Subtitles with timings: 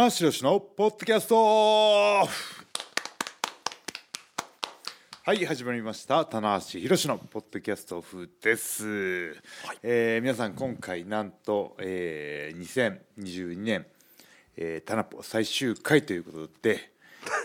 [0.00, 1.36] 棚橋宏のポッドキャスト。
[1.36, 2.26] は
[5.34, 6.24] い始まりました。
[6.24, 9.34] 棚橋宏のポッドキャストオフです、
[9.82, 13.86] えー皆さん今回なんと、えー、2022年、
[14.56, 16.92] えー、タナポ最終回ということで、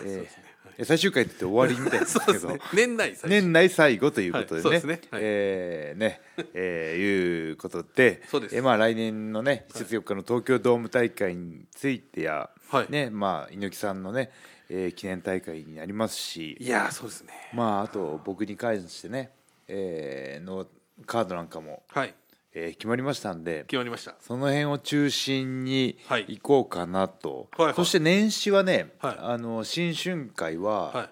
[0.06, 0.26] えー
[0.84, 5.00] 最終回って終わりみたいですけど、年内最初年内最後ということでね、はいね。
[5.10, 5.20] はい。
[5.22, 6.20] えーね、
[6.54, 12.86] えーいうことで、そえーまあ来年のね1月4日の東京ドーム大会についてや、はい。
[12.90, 14.30] ねまあ猪木さんのね、
[14.68, 17.32] えー記念大会になりますし、いやーそうですね。
[17.54, 19.30] まああと僕に関してね、
[19.68, 20.66] えーの
[21.06, 22.14] カードなんかも、はい
[22.58, 23.64] えー決まりましたんで。
[23.66, 24.14] 決まりました。
[24.20, 26.24] その辺を中心にはい。
[26.28, 27.74] 行こうかなと、はいはい。
[27.74, 29.16] そして年始はね、はい。
[29.20, 31.08] あの新春会は、はい。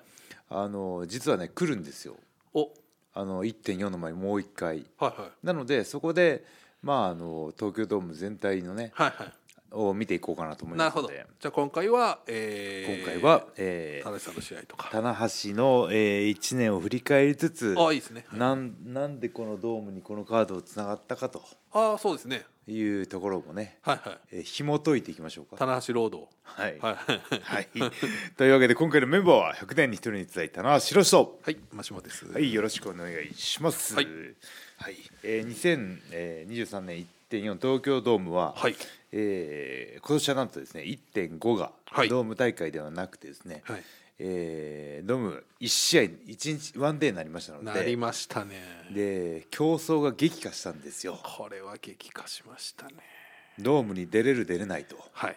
[0.49, 2.17] あの実はね来るんですよ。
[2.55, 2.71] お。
[3.13, 4.87] あの1.4の前にもう一回。
[4.99, 5.47] はいはい。
[5.47, 6.45] なのでそこで
[6.83, 9.33] まああの東京ドーム全体のねはいはい
[9.75, 11.09] を見ていこうかなと思いなるほど。
[11.09, 14.89] ますのでじゃあ今回は、えー、今回は、えー田中さんの試合とか。
[14.91, 18.25] 棚橋の、えー、1年を振り返りつつあいいですね。
[18.29, 18.39] はい。
[18.39, 21.43] なんなんでこのドームにこのカードをつながったかと。
[21.73, 22.45] あそうですね。
[22.67, 24.19] いうところもね、はいはい。
[24.33, 25.57] えー紐解いていきましょうか。
[25.57, 26.29] 棚橋ロード。
[26.43, 27.41] はい、はい。
[27.43, 27.69] はい、
[28.37, 32.27] というわけで今回のメンバーは100年に一人に伝えたのは白とはいマシモです。
[32.27, 33.95] はいよろしくお願いします。
[33.95, 34.07] はい。
[34.77, 34.97] はい。
[35.23, 35.99] えー、
[36.51, 38.77] 2023年1.4東京ドームは、はい。
[39.13, 42.09] えー今年はなんとですね1.5がはい。
[42.09, 43.83] ドーム大会ではなくてですね、はい。
[44.19, 48.57] えードーム1試合1日ワンデーになりましたのなりでましたね。
[48.93, 51.19] で競争が激化したんですよ。
[51.23, 52.95] これは激化しましたね。
[53.59, 54.97] ドームに出れる出れないと。
[55.13, 55.37] はい。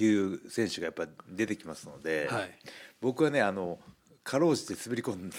[0.00, 2.50] いう選手がやっぱ出てきますので、はい。
[3.00, 3.78] 僕はねあの
[4.22, 5.36] かろうじて滑り込んだ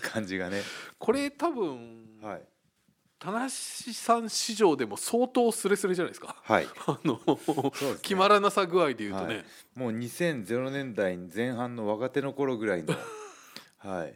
[0.00, 0.62] 感じがね、
[0.98, 2.42] これ多分はい、
[3.18, 3.50] 棚橋
[3.94, 6.36] さん史上でも相当スレスレじゃないですか。
[6.42, 6.66] はい。
[6.86, 7.18] あの、
[7.74, 7.94] すね。
[8.02, 9.44] 決まらなさ具合で言うとね、はい、
[9.74, 12.94] もう2000年代前半の若手の頃ぐらいの、
[13.78, 14.14] はい、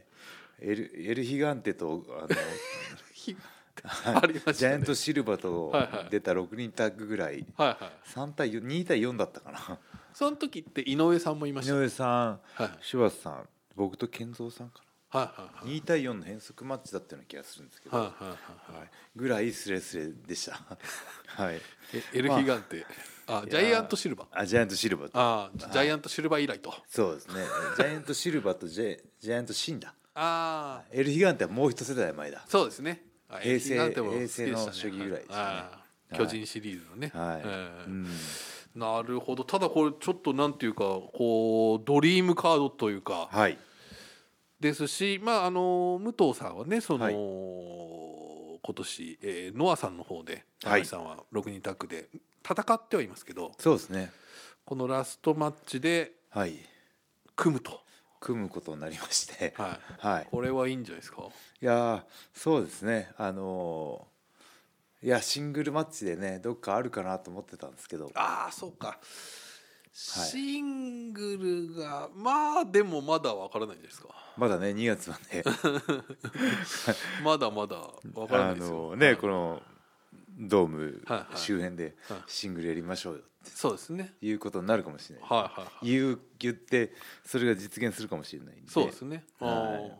[0.61, 2.37] エルエルヒガンテとあの ね。
[4.53, 6.11] ジャイアントシルバとはいはい。
[6.11, 7.47] 出た6人タッグぐらい。
[7.57, 8.09] はいはい。
[8.09, 9.79] 3対4 2対4だったかな。
[10.13, 11.75] その時って井上さんもいま井した。
[11.75, 12.71] はい上さんはい。
[12.83, 18.31] 柴田さん僕と健三さんかはいな2対4の変則マッチだったような気がするんですけど、はいはいはい
[18.73, 18.81] はい。
[18.81, 20.53] はい、ぐらいスレスレでした。
[21.43, 21.61] はい。
[21.93, 22.87] えエルヒガンテ、
[23.27, 24.25] あジャイアントシルバ。
[24.25, 24.29] ー。
[24.33, 26.75] あジャイアントシルバとあジャイアントシルバー以来と。
[26.89, 27.45] そうですね。
[27.77, 29.95] ジャイアントシルバとジャイジャイアントシンだ。
[30.15, 32.45] ああエルヒガンテはもう一世代前だ。
[32.49, 33.05] そうですね。
[33.29, 35.35] あ平成平成の初期ぐらいですね。
[35.37, 38.07] あー巨人シリーズのね、はい、えーうん。
[38.75, 39.45] なるほど。
[39.45, 43.59] ただこれちょっとなんていうかこうドリームカードというかはい
[44.61, 47.15] ですしまああの武藤さんはねその、はい。
[48.63, 50.83] 今年、えーノアさんの方ではい。
[50.83, 52.09] 高橋さんは6人タッグで
[52.49, 54.13] 戦ってはいますけどそうですね。
[54.65, 56.55] このラストマッチではい。
[57.35, 57.81] 組むと、
[58.21, 59.55] 組むことになりまして。
[59.57, 60.29] はい、はい。
[60.31, 61.23] これはいいんじゃないですか？
[61.23, 62.03] いやー
[62.35, 63.11] そうですね。
[63.17, 64.11] あのー
[65.03, 68.11] いやシングルマッチでねどっかあるかなと思ってたんですけど。
[68.15, 68.99] ああそうか
[70.03, 71.37] シング
[71.75, 74.09] ルがまあでもまだわからないんじゃないですか？
[74.37, 75.43] まだね2月はね。
[77.23, 77.77] まだまだ
[78.15, 78.91] わからないあですよ。
[78.91, 79.63] のねこの
[80.39, 81.05] ドーム
[81.37, 82.19] 周辺ではい。
[82.27, 84.13] シングルやりましょうよそうですね。
[84.17, 85.87] っていうことになるかもしれない、はいはいはい。
[85.91, 86.93] 言う言って
[87.25, 88.71] それが実現するかもしれないんで。
[88.71, 89.25] そうですね。
[89.39, 89.51] はい。
[89.51, 89.93] あー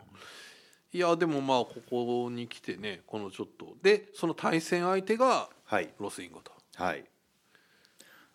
[0.93, 3.77] いやでもまあここに来てねこのちょっと。
[3.81, 5.93] でその対戦相手がはい。
[5.99, 6.51] ロスインゴと。
[6.75, 7.05] はい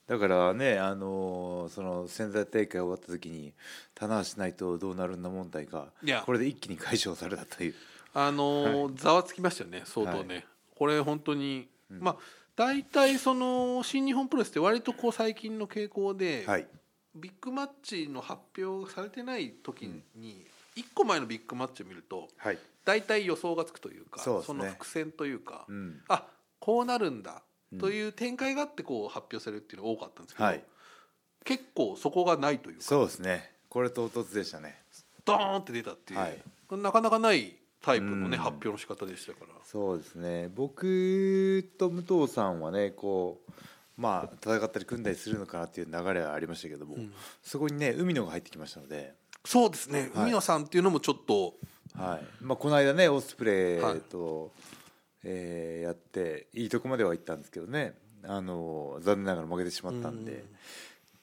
[0.06, 3.52] だからねあのーその仙台大会終わった時に
[3.94, 6.22] 棚橋ないとどうなるんだ問題がいや。
[6.24, 7.74] これで一気に解消されたという。
[8.14, 10.46] あのーざわつきましたよね相当ね。
[10.76, 12.16] これ本当に、まあ
[12.54, 16.66] 大体その新日本プロレスって割とこう最近の傾向で、はい。
[17.14, 20.44] ビッグマッチの発表されてない時に、
[20.74, 22.58] 一個前のビッグマッチを見るとはい。
[22.84, 26.00] 大体予想がつくというかその伏線というか、うん。
[26.08, 26.24] あ
[26.58, 27.42] こうなるんだ
[27.78, 30.62] という展開があってこう発表されるっていうのが多かったんですけど、はい。
[31.44, 32.82] 結構そこがないというか。
[32.82, 33.52] そうですね。
[33.68, 34.80] これ唐突でしたね。
[35.24, 36.42] ドーンって出たっていう、はい。
[36.70, 38.42] なかなかないタイプのね、うん。
[38.42, 39.46] 発表の仕方でしたから。
[39.64, 40.48] そうですね。
[40.54, 43.52] 僕と武藤さんはねこう
[43.96, 47.12] まあ戦ったり組んだりするのかなっていう流れはありましたけども、ん。
[47.42, 49.14] そこにね海野が入ってきましたので、
[49.44, 50.24] そうですね、はい。
[50.24, 51.54] 海野さんっていうのもちょっと
[51.94, 52.44] はい。
[52.44, 54.52] まあ、この間ねオスプレイと、
[55.28, 57.94] えーやっていいとこまでは行ったんですけどね。
[58.24, 60.48] あの残念ながら負けてしまったんで、うん。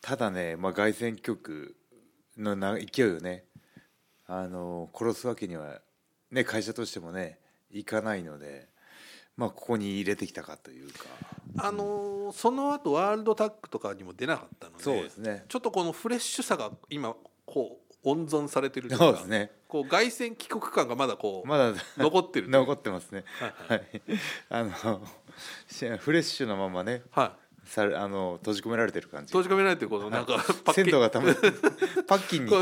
[0.02, 1.76] ただね、まあ、凱旋局
[2.38, 3.46] のな勢いをね
[4.26, 5.82] あの殺すわけには、
[6.32, 7.40] ね、会社としてもね
[7.72, 8.68] いかないので
[9.36, 11.06] まあここに入れてきたかというか。
[11.58, 15.46] あのーその後ワールドタッグとかにも出なかったのでそうですね。
[15.50, 17.16] ちょっとこのフレッシュさが今
[17.46, 19.52] こう温存されてるというかそうですね。
[19.68, 23.24] こう凱旋帰国感がまだこう、まだ残ってる残ってますね。
[23.40, 24.02] はいはい。
[24.50, 25.02] あの
[25.68, 27.34] し フレッシュなままねは
[27.66, 27.70] い。
[27.70, 29.28] さあの閉じ込められてる感じ。
[29.28, 30.34] 閉じ込められてるこのなんか
[30.64, 31.34] パッケ鮮度がたま
[32.08, 32.54] パッキンに。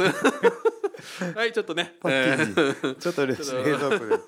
[1.35, 1.95] はいちょっとね。
[1.99, 2.95] パッキンに、えー。
[2.95, 3.63] ちょっと冷ちょっと。
[3.63, 4.19] 冷蔵庫で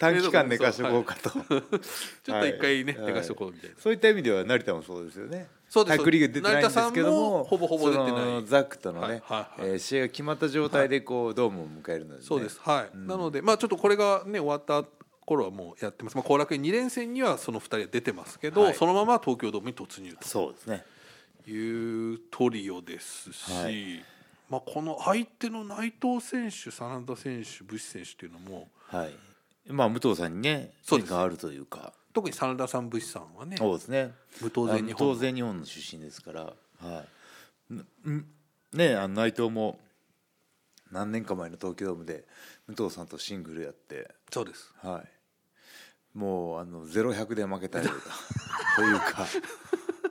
[0.00, 3.06] 短期間寝かしとこうかと、ちょっと一回ね、はい。
[3.06, 5.96] 寝かしとこうみたいな、そういった意味では成田もそうですよねそうです。
[5.98, 8.08] タイクリーグ出てないんですけど成田さんももほぼほぼ出てな
[8.38, 8.44] い。
[8.46, 9.70] ザックとのね、はいはいはい。
[9.72, 12.58] えー試合が決まった状態でこう、ドームを迎えるので、ね、そうです。
[12.62, 14.88] はい、なのでまあちょっとこれがね終わった
[15.26, 16.16] 頃はもうやってます。
[16.16, 18.74] まあ後楽園2連戦にはその2人は出てますけど、はい。
[18.74, 20.84] そのまま東京ドームに突入そうですね。
[21.44, 24.02] というトリオですし、はい。
[24.48, 29.14] まあこの相手の内藤選手真田選手武士選手っていうのもはい。
[29.68, 31.12] まあ武藤さんにねそうです。
[31.12, 34.14] 縁があるというか特に真田さん武士さんはねそうですね。
[34.40, 37.04] 無当然日本あの当然日本の出身ですからは
[37.74, 38.74] い。
[38.74, 39.78] ねあの内藤も
[40.90, 42.24] 何年か前の東京ドームで
[42.68, 44.08] 武藤さんとシングルやって。
[44.32, 44.72] そうです。
[44.82, 45.04] は
[46.14, 46.18] い。
[46.18, 48.00] もうあのゼロ百で負けたりとか
[48.76, 49.26] というか。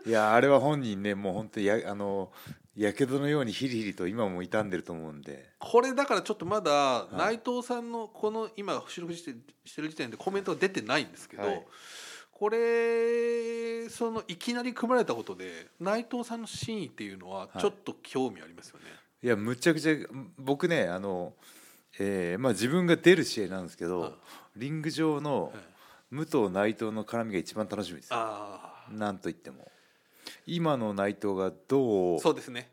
[0.06, 2.32] いやあれは本人ねもう本当にやあの
[2.76, 9.34] やけどのようにヒリヒリと今も傷んでると思うんでこれだからちょっとまだ内藤さんのこの今収録して
[9.64, 11.66] してる時点でコメントが出てないんですけど、はい
[12.38, 18.88] これそのいきなり組まれたことで内藤さんの真意っていうのはちょっと興味ありますよね。
[19.24, 19.96] いやむちゃくちゃ
[20.38, 21.32] 僕ねあの、
[21.98, 24.12] えーまあ、自分が出る試合なんですけど、はい
[24.58, 25.52] リング上の
[26.12, 29.68] 武藤内藤の絡みが一番楽しみですなんといっても
[30.46, 32.70] 今の内藤がどあうそうですね。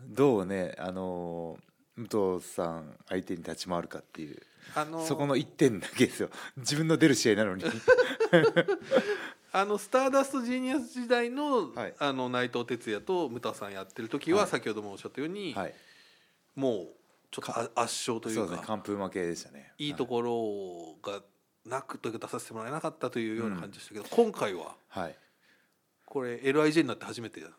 [0.00, 1.58] どうねあの
[1.96, 4.40] 武藤さん相手に立ち回るかっていう。
[4.74, 6.30] あのそこの1点だけですよ。
[6.56, 7.64] 自分の出る試合なのに。
[9.50, 11.94] あのスターダストジーニアス時代の,、はい。
[11.98, 14.50] あの内藤哲也と武田さんやってる時は、はい。
[14.50, 15.74] 先ほどもおっしゃったように、はい。
[16.54, 16.88] もう
[17.30, 18.66] ちょっとあ圧勝といそうですうかね。
[18.66, 19.72] 完封負けでしたね。
[19.78, 20.20] いいとこ
[21.02, 21.22] ろが
[21.64, 25.16] なくというか出させてもらえなかったというような感じでしたけど、今回ははい
[26.08, 27.56] これ LIJ になって初めてなんで。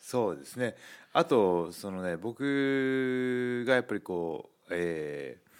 [0.00, 0.74] そうですね
[1.12, 5.50] あとそのね僕がやっぱりこう、えー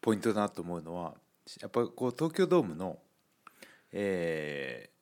[0.00, 1.14] ポイントだなと思うのは
[1.62, 2.98] やっぱこう東京ドームの、
[3.92, 4.94] えー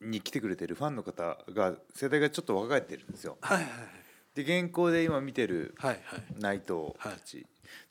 [0.00, 3.38] に来てくれてるファンの方が世代がちょっと若返ってるんですよ。
[3.40, 3.66] はいはい
[4.34, 7.46] で現行で今見てるはいはい内藤たち、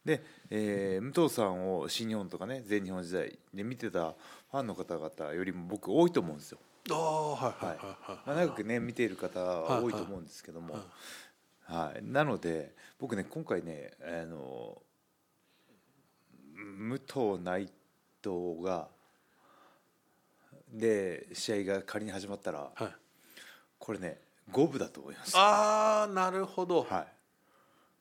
[0.05, 4.11] で、えー武藤さんを新日本とかね全日本時代で見てた
[4.51, 6.59] ファンの方々よりも僕多いと思うんですよ。
[6.91, 8.17] ああはいはいはいはい。
[8.25, 10.79] まあ、はい長くね見ている方は多いと思うんですけども、
[11.65, 12.03] はい。
[12.03, 14.81] なので僕ね今回ねあの
[16.55, 17.69] 武藤内
[18.21, 18.87] 藤が
[20.71, 22.95] で試合が仮に始まったらはい。
[23.79, 24.17] これね
[24.51, 25.37] 五分だと思います。
[25.37, 27.07] ああなるほど、はい、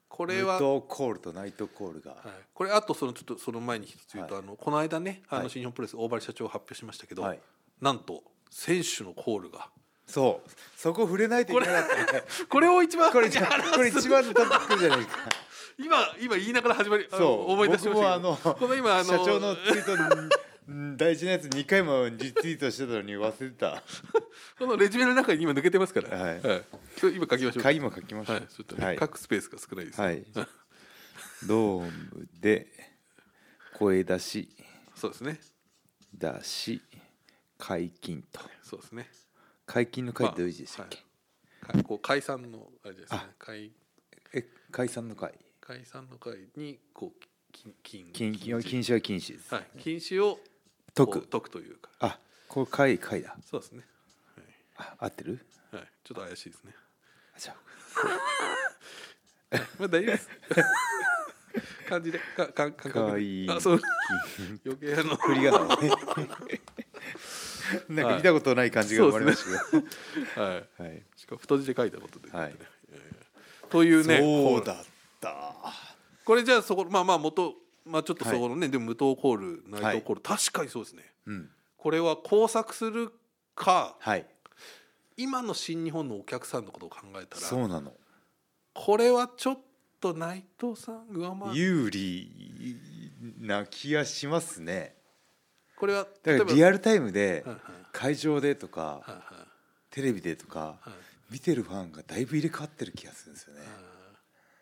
[0.09, 2.17] これは、はい、武藤コールと内藤コールが、
[2.55, 4.45] これあとそのちょっとその前に一つ言うと、はい。
[4.45, 5.45] あのこの間ねあはい。
[5.45, 7.41] の新日本プロレス大張社長発表しましたけど、はい。
[7.81, 9.71] なんと選手のコールが。
[10.07, 10.51] そう。
[10.77, 12.23] そこ触れないといけなかったね。
[12.49, 15.29] これ を一番これ一番これ一番のトピックじゃないか。
[15.79, 17.51] 今今言いながら始まりそう。
[17.53, 20.29] 思い出しました僕もあのこの今あの社長のツイート
[20.69, 23.83] うん大事なやつ2回もリツイートしてたのに忘れてた。
[24.59, 26.41] このレジュメの中に今抜けてますから、はい。
[26.99, 27.63] それ今書きましょう。
[27.63, 28.99] 鍵も書きましたはい、ちょっとね、はい。
[28.99, 30.25] 書くスペースが少ないです、はい。
[31.47, 32.69] ドームで
[33.79, 34.49] 声出し。
[34.95, 35.41] そうですね。
[36.13, 36.83] 出し
[37.65, 38.41] 解禁と。
[38.61, 39.09] そうですね。
[39.67, 40.99] 解禁の会ってどういう字でしたっけ、
[41.61, 41.77] はい。
[41.79, 43.19] かこう解散のあれですね。
[43.23, 43.71] あ解
[44.35, 45.33] え解散の会。
[45.61, 49.67] 解散の会にこう禁禁禁禁禁止は禁止です、はい。
[49.79, 50.41] 禁止を
[50.93, 51.23] 解く。
[51.29, 51.91] 解くというか。
[52.01, 53.37] あこれ会会だ。
[53.49, 53.85] そうですね。
[54.77, 55.47] あ合ってる？
[55.71, 56.75] はい、はい、ちょっと怪しいですね。
[57.37, 57.55] あじゃ
[59.79, 60.29] まあ大丈夫です。
[61.89, 63.81] 感じでかか感覚解であそう。
[64.67, 65.13] 余計あの。
[65.13, 65.77] あ振り仮名をね
[67.89, 69.77] なんか見たことない感じが生まれましたけ
[70.37, 70.83] ど、 はい。
[70.83, 71.03] はい。
[71.17, 72.57] しかも太字で書いたことで、はい。
[73.71, 74.85] というねそうだっ
[75.21, 75.55] た。
[76.25, 77.55] これじゃあそこまあまあ元
[77.85, 81.13] まあちょっとそこのね、でも無糖コール内藤コール、確かにそうですね。
[81.27, 81.51] うん。
[81.77, 83.13] これは工作する
[83.55, 84.27] かはい。
[85.17, 87.93] 今の新日本のお客さんのことを考えたらそうなの。
[88.75, 89.59] これはちょっ
[90.01, 91.57] と内藤さん上回る。
[91.57, 92.81] 有利
[93.41, 94.95] な気がしますね
[95.83, 97.45] これはだからリアルタイムで
[97.91, 99.01] 会場でとか
[99.91, 100.91] テレビでとかはい。
[101.33, 103.63] 見てるファンがだいぶ入れ替わってる気がするんですよね。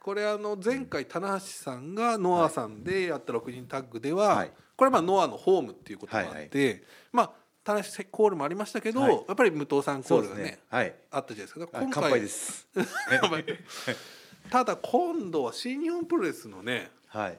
[0.00, 4.52] これあの前回棚橋さんがノアさんでやった6人タッグでは、はい。
[4.76, 7.30] これはまあノアのホームっていうこともあって、はいまあ
[7.64, 9.12] 田無コールもありましたけど、はい。
[9.12, 10.78] やっぱり武藤さんコールがねあ
[11.18, 11.60] ったじゃないですか。
[11.60, 12.66] だからあ乾杯です。
[14.48, 17.38] ただ今度は新日本プロレスのねはい。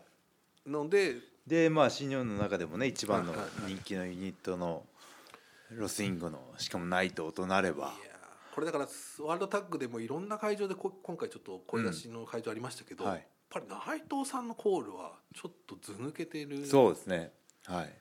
[0.68, 3.34] のででまあ新日本の中でもね一番の
[3.68, 4.84] 人気のユニットの
[5.70, 7.92] ロスインゴのしかもナイトとなれば。
[8.56, 13.20] これだからワールドタッグでもいろんな会場でこ今回ちょっと声出しの会場ありましたけど、うんはい。
[13.20, 13.66] やっぱり
[14.00, 16.66] 内藤さんのコールはちょっと図抜けてる。
[16.66, 17.32] そうですね。
[17.66, 17.94] はい。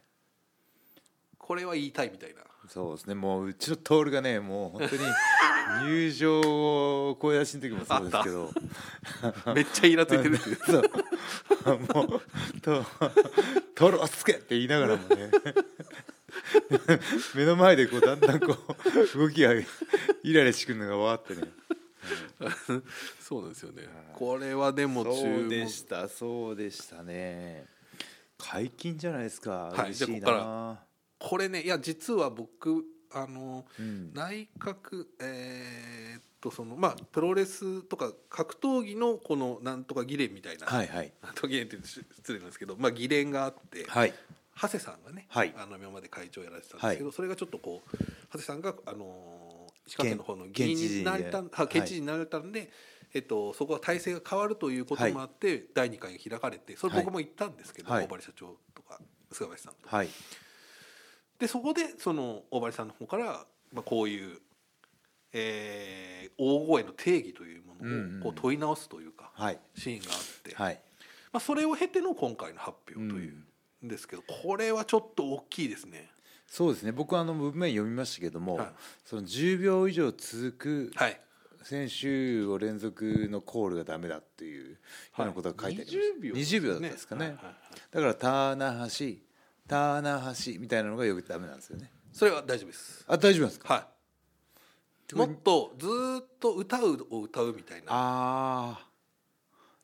[1.37, 2.43] これは言いたいみたいな。
[2.69, 3.15] そうですね。
[3.15, 5.03] もううちのトールがねもう本当に
[5.89, 6.41] 入場
[7.11, 8.51] を声出しの時もそうですけど。
[9.55, 10.83] めっちゃイラついてる そう
[11.65, 11.89] もう
[12.61, 12.85] 「と
[13.75, 15.31] トールをつけ!」って言いながらもね
[17.35, 18.57] 目の前でこうだんだんこ
[19.15, 19.65] う動きがイ
[20.33, 21.53] ライラしてくるのが分かってね。
[23.21, 23.87] そうなんですよね。
[24.15, 27.67] これはでも注そう目でしたそうでしたね。
[28.39, 29.67] 解禁じゃないですか。
[29.67, 29.85] はい。
[29.91, 30.81] 嬉しいな、
[31.19, 34.13] これねいや実は僕あのうん。
[34.15, 41.13] 内閣えーっとそのまあプロレスとか格闘技のこのなんとか議連みたいな、はいはい。
[41.23, 44.15] なんとか議連って失礼なんですけど、まあ、議連があって、はい。
[44.61, 45.55] 長谷さんがね、はい。
[45.57, 52.71] あの今まで会長やられてたんですけど、それがちょっとこう長谷さんがあの石川県の方の議員になれたん県県知事になられたんで、
[53.15, 58.05] えっと、そこは体制が変わるということもあって、第2回が開かれてそれ僕も行ったんですけど、はい。
[58.05, 59.01] 大張社長とか
[59.33, 59.89] 菅林さんと。
[59.89, 60.09] はい。
[61.39, 64.39] でそこでその大張さんの方から、まあ、こういう、
[65.33, 69.59] えー大声の定義というものをこう問い直すというか、はい。
[69.77, 70.81] シーンがあって、はい。
[71.33, 73.35] まあ、それを経ての今回の発表という
[73.85, 73.89] ん。
[73.89, 76.11] ですけど、これはちょっと大きいですね。
[76.47, 76.93] そうですね。
[76.93, 78.69] 僕はあの文面読みましたけども、はい。
[79.05, 81.21] その10秒以上続くはい。
[81.63, 84.77] 選手を連続のコールがダメだっていうよ
[85.19, 87.55] うなことが書いてありました、20秒20秒だったんですかね、はいはいはい。
[87.91, 89.21] だからターナ橋
[89.69, 91.93] ターナ橋みたいなのがよくダメなんですよね。
[92.13, 93.05] それは大丈夫です。
[93.07, 93.75] あ大丈夫ですか？
[93.75, 93.85] はい。
[95.17, 97.87] もっとずーっと歌うを歌うみたいな。
[97.91, 98.87] ああ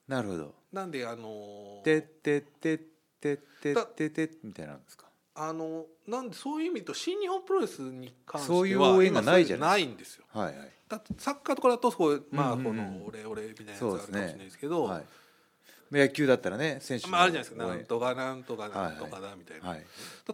[0.09, 0.55] なるほど。
[0.73, 3.77] なんであのーてってってってってっ
[4.11, 5.07] てってみたいなんですか？
[5.35, 10.25] あのなんでそういう意味と新日本プロレスに関してはそういう応援がないじゃないないんですよ。
[10.33, 10.73] はいはい。
[10.89, 15.05] だってサッカーとかだとそうまあこの俺俺みたいなやつがあるかもしれそうですねないですけど、はい
[15.91, 17.13] 野球だったらね選手の。
[17.13, 17.67] まああるじゃないですか。
[17.67, 19.85] なんとかなんとかなんとかだみたいな、はい。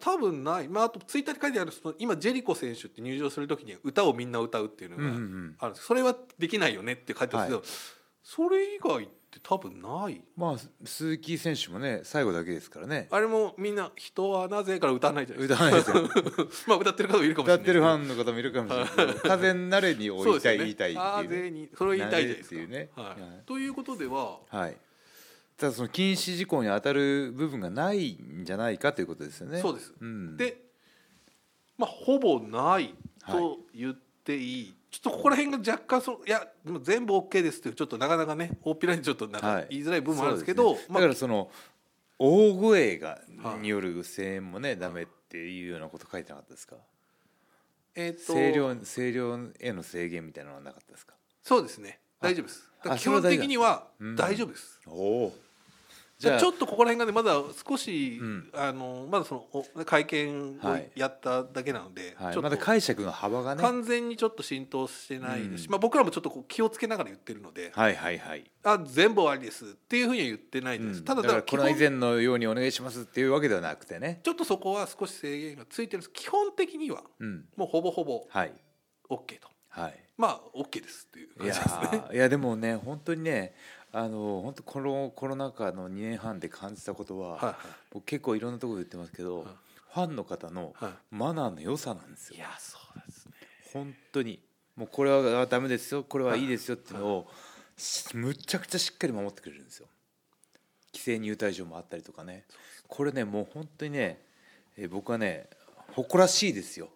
[0.01, 5.57] 多分ない、まあ、あとツイッターに書いてあるその今ジェリコ選手って入場する時に歌をみんな歌うっていうのがうんうんうん。
[5.59, 5.87] あるんです。
[5.87, 10.23] それはできないよねって書いてあるんですけど、それ以外って多分ない。
[10.37, 13.09] まあ鈴木選手もね最後だけですからね。
[13.11, 16.09] あれもみんな「人はなぜ?」から歌わないじゃないです歌わないですよ。
[16.09, 17.63] か まあ歌ってる方もいるかもしれない。
[17.63, 19.15] 歌ってるファンの方もいるかもしれない。
[19.23, 21.43] 風になれにそう置いたい、ね言いたいっていうね。
[21.43, 22.55] ぜにそれを言いたいじゃないですか。
[22.57, 22.91] なぜっていうね。
[22.95, 23.21] はい。
[23.21, 24.77] はいということでははい
[25.63, 29.61] ただその禁止事項に当たる部分がないんじゃないかということですよね。
[29.61, 29.95] そうです。
[30.05, 30.57] ん、で
[31.79, 32.93] まあほぼない
[33.25, 40.87] と言っていい、ちょっとここら辺が若干そのいやでも全部 OK ですっていうちょっとなかなかね大っぴらにちょっとなんかはい言いづらい部分もあるんですけど、そうですね。
[40.95, 41.49] まあだからその
[42.19, 46.75] 大声がはいによる声援もねダメっていうようなこと書いてなかったですか？
[47.95, 51.15] えーと声量声量への制限みたいなのはなかったですか？
[51.41, 52.01] そうですね。
[52.21, 52.69] 大丈夫です。
[52.99, 54.17] 基本的にはうん。
[54.17, 55.33] 大丈夫です、おお
[56.23, 57.35] じゃあちょっとここら辺がねまだ
[57.69, 58.51] 少し、うん。
[58.55, 60.91] あのまだそのお会見をはい。
[60.95, 63.63] やっただけなので、はい、ちょっとまだ解釈の幅がね。
[63.63, 65.73] 完全にちょっと浸透してないですし、うん。
[65.73, 71.05] まあ、僕らもちょっとこう気をつけながら言ってるので、はいはいはい、あ全部終わりですっていうふうには言ってないです、うん。
[71.05, 74.21] ただだからこの以前のようにお願いしますっていうわけではなくてね。
[74.23, 76.11] ちょっとそこは少し制限がついてるんです。
[76.13, 77.45] 基本的にはうん。
[77.57, 78.53] もうほぼほぼはい。
[79.11, 79.49] OK と。
[79.71, 79.99] はい。
[80.17, 82.05] まあ OK ですっていういや感じですね。
[82.11, 83.55] ーいやでもね本当にね
[83.95, 87.57] あの本当このコロナ禍の2年半で感じたことは、はいは
[87.91, 89.47] 僕結構いろんなところで言ってますけど、はい。
[89.95, 93.33] ファンの方のはマナーの良さなんですい、いよやそうですね。
[93.75, 94.41] 本当に。
[94.75, 96.03] もうこれはダメですよ。
[96.03, 97.29] これはいいですよっていうのを、
[97.77, 99.87] しむちゃくちゃしっかり守ってくれるんですよ。
[100.95, 102.45] 規制入退場もあったりとかね。
[102.89, 104.23] これねもう本当にね、
[104.79, 105.51] えー僕はね
[105.93, 106.89] 誇らしいですよ。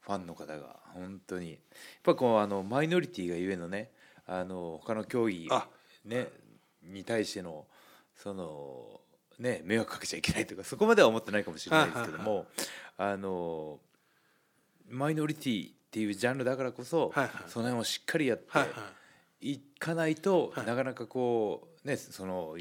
[0.00, 0.76] ファンの方が。
[0.92, 1.52] 本当に。
[1.52, 1.58] やっ
[2.02, 3.90] ぱこうあのマイノリティがゆえのね
[4.26, 5.66] あの他の競技あ
[6.08, 6.28] ね
[6.82, 7.66] に対しての
[8.16, 9.00] その
[9.38, 12.46] ね迷惑かけちゃいけないとかそこまでは思ってないかもしれないですけども
[12.96, 13.78] あの
[14.88, 17.12] マイノリティっていうジャンルだからこそ、
[17.46, 18.66] その辺をしっかりやっては
[19.40, 20.66] いかないと、はい。
[20.66, 22.56] なかなかこうねその、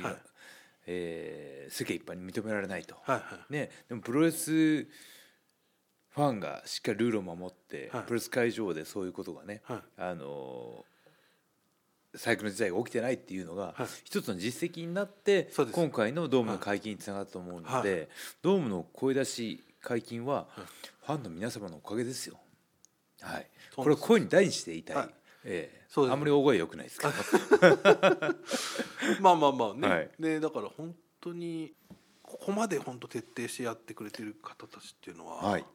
[0.85, 2.95] えー世間一般に認められないと。
[3.49, 8.03] ね、でもプロレスファンがしっかりルールを守って、はい。
[8.03, 9.79] プロレス会場でそういうことがね、はい。
[9.97, 10.85] あの
[12.17, 13.87] 最悪の事態が起きてないっていうのが、はい。
[14.03, 18.07] 一つの実績になって今回のドームの解禁につながったと思うので、はい。
[18.41, 20.47] ドームの声出し解禁は
[21.05, 22.37] ファンの皆様のおかげですよ。
[23.21, 24.95] はい、これは声に大にして言いたい。
[24.97, 25.09] はい。
[25.45, 25.85] ええ。
[25.87, 26.13] そうです。
[26.13, 27.13] あんまり大声良くないですけど。
[29.21, 30.09] まあまあまあね、はい。
[30.19, 31.73] ねだから本当に
[32.21, 35.65] ここまで本当徹底してやってくれてる方たちっていうのは、はい。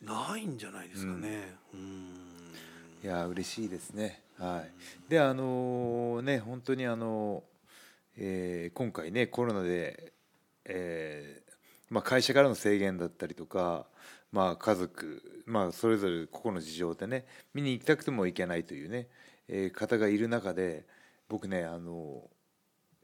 [0.00, 1.56] ないんじゃないですかね。
[1.72, 2.32] うん。
[3.02, 4.22] いや嬉しいですね。
[4.42, 4.70] はい。
[5.08, 7.44] であのね本当にあの、
[8.16, 10.12] えー今回ねコロナで、
[10.64, 11.42] え
[11.90, 13.86] まあ会社からの制限だったりとか、
[14.32, 19.06] まあ家族まあそれぞれ個々の事情でね見に行きたくても行けないというね、
[19.48, 20.86] え方がいる中で
[21.28, 22.28] 僕ねあの、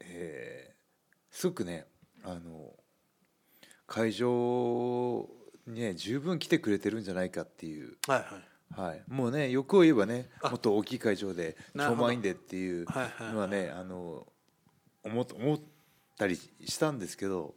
[0.01, 0.79] えー
[1.31, 1.85] すごくね
[2.23, 2.73] あの
[3.85, 5.29] 会場
[5.67, 7.97] にね十分来てくれてるんじゃないかっていう。
[8.07, 10.49] はいはいはい、もうね欲を言えばねあ。
[10.49, 12.85] もっと大きい会場で超満員でっていう
[13.33, 14.27] のはねあの
[15.03, 15.59] 思っ
[16.17, 17.55] たりしたんですけど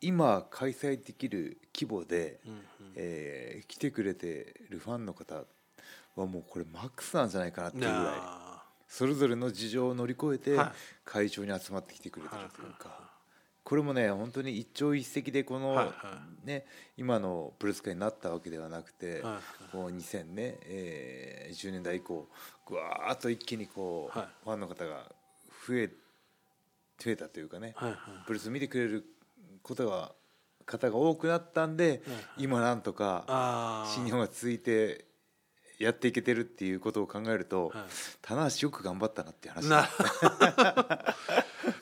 [0.00, 2.62] 今開催できる規模で、うんうん。
[2.96, 5.44] えー来てくれてるファンの方
[6.16, 10.72] はもうこれマックスなんじゃないかなっていうぐらいなそれぞれの事情を乗り越えてはい。
[11.04, 13.09] 会場に集まってきてくれてるというはいか。
[13.62, 15.92] これもね本当に一朝一夕でこの、はいは
[16.44, 16.64] ね
[16.96, 22.28] 今のプロレス界になったわけではなくて、はいこう2000ね、えー10年代以降
[22.66, 24.28] ぐわーっと一気にこう、はい。
[24.44, 25.04] ファンの方が
[25.66, 25.90] 増え
[26.98, 27.98] 増えたというかね、はいはい。
[28.26, 29.04] プロレス見てくれる
[29.62, 30.12] ことが
[30.66, 32.02] 方が多くなったんで、
[32.36, 33.92] 今なんとかあー。
[33.92, 35.04] 新日本が続いて
[35.80, 37.84] やっていけてるっていうことを考えると、はい。
[38.20, 39.66] 棚橋よく頑張ったなって話。
[39.66, 39.88] な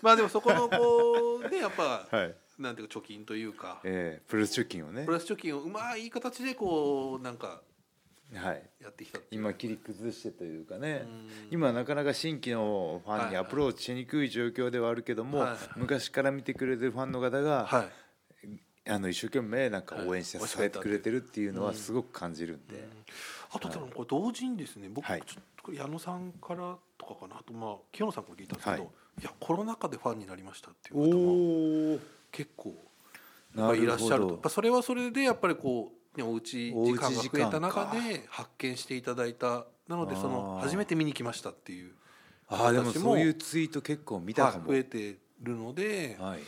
[0.00, 2.34] まあでもそこのこうねやっぱ、はい。
[2.58, 5.04] なんていうか貯金というか、えープロレス貯金をね。
[5.04, 7.60] プ、ラス貯金をうまい形でこうなんか
[8.34, 11.04] はい、やってきた今切り崩してというかね。
[11.04, 11.28] うん。
[11.50, 13.26] 今なかなか新規のファンにはい。
[13.26, 15.48] はいアプローチしにくい状況ではあるけども、はい。
[15.50, 17.88] はい昔から見てくれてるファンの方が、はい。
[18.90, 22.88] あの一生懸命なんか応援してはい支えてくれてるっていうのはすごく感じるんで、
[23.50, 25.24] あとでもこれ同時にですね僕ちょはいっ
[25.64, 28.90] と矢野さんからとかかなあとまあ清野さんから聞いたんですけど、はい。
[29.20, 32.74] い、やコロナ禍でファンになりましたっていうお方もお結構
[33.74, 34.28] いらっしゃると。
[34.30, 41.92] やっぱそれはそれでやっぱりこう、ね、おうち時間が増えた中時で発見していただいたなのでその初めて見に来ましたっていう
[42.48, 46.40] ああでも私そういうツイート結構見たかも、はい増えてるので、はい。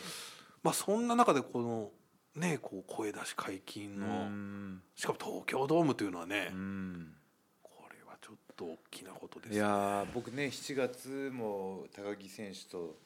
[0.63, 1.89] まあ、そんな中でこの
[2.35, 4.81] ねこう声出し解禁うのん。
[4.95, 7.13] しかも東京ドームというのはね、うん。
[7.61, 12.97] これはちょっと大きなことですいやー僕ね7月も高木選手と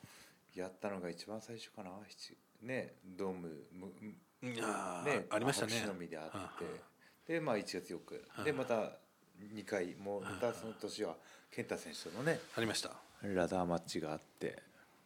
[0.53, 1.89] やったのが一番最初かな。
[2.07, 3.91] 七ねドームむ
[4.41, 5.71] ねありましたね。
[6.09, 6.57] であっ
[7.25, 8.97] て、でまあ1月4日、ではいまた
[9.53, 11.15] 2回もうまたその年は
[11.51, 12.91] 健太選手とのねありました。
[13.23, 14.61] ラダーマッチがあって。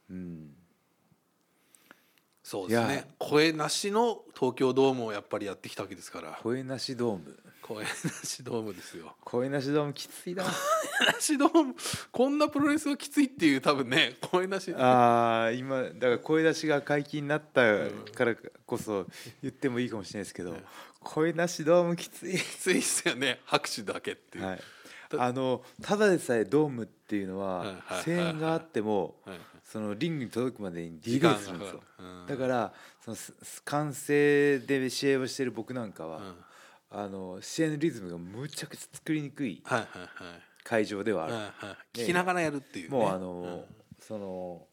[0.10, 0.56] うん
[2.50, 3.06] そうですね。
[3.20, 6.40] 声なしの東京ドームをやっぱりやってきたわけですから。
[6.42, 7.38] 声なしドーム。
[7.62, 7.90] 声な
[8.24, 9.16] しドームですよ。
[9.24, 10.44] 声なしドームきついな。
[10.44, 11.76] 声なしドーム。
[12.12, 14.74] こんなプロレスがきついっていう多分ね声なし。
[14.76, 17.62] あー今だから声出しが解禁になった
[18.16, 18.36] から
[18.66, 19.06] こそ
[19.44, 20.58] 言ってもいいかもしれないですけど、
[21.02, 24.60] 声なしドームきつい、きついですよね拍手だけっていう、はい、
[25.20, 31.58] あのただでさえドームっていうのはいははい声援があってもはいはいそのリングに届くまでにリがする。
[31.58, 31.60] ん。
[31.60, 31.82] ですよ
[32.28, 32.74] だから
[33.06, 33.34] そのす
[33.66, 36.36] 完成で試合をしてる僕なんかは、うん。
[36.92, 40.10] あの試合のリズムがむちゃくちゃ作りにくいはいはいはい。
[40.64, 41.50] 会場ではある、はいは
[41.94, 42.00] い。
[42.00, 43.66] 聞きながらやるっていうね、もうあの、
[44.00, 44.66] その、